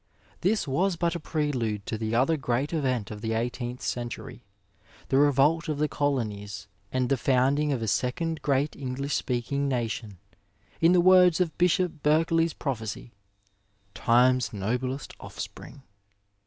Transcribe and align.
This 0.39 0.67
was 0.67 0.95
but 0.95 1.13
a 1.13 1.19
prelude 1.19 1.85
to 1.85 1.95
the 1.95 2.15
other 2.15 2.35
great 2.35 2.73
event 2.73 3.11
of 3.11 3.21
the 3.21 3.33
eighteenth 3.33 3.83
century: 3.83 4.41
the 5.09 5.17
revolt 5.17 5.69
of 5.69 5.77
the 5.77 5.87
colonies 5.87 6.65
and 6.91 7.07
the 7.07 7.17
founding 7.17 7.71
of 7.71 7.83
a 7.83 7.87
second 7.87 8.41
great 8.41 8.75
English 8.75 9.13
speaking 9.15 9.67
nation— 9.69 10.17
^in 10.81 10.93
the 10.93 11.01
words 11.01 11.39
of 11.39 11.55
Bishop 11.59 12.01
Berkeley's 12.01 12.53
prophecy, 12.55 13.11
'^ 13.91 13.91
Time's 13.93 14.51
noblest 14.51 15.13
offspring." 15.19 15.83